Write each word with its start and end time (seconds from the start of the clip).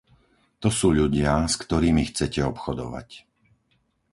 To 0.65 0.69
sú 0.77 0.87
ľudia, 0.99 1.33
s 1.45 1.55
ktorými 1.63 2.03
chcete 2.09 2.41
obchodovať. 2.51 3.09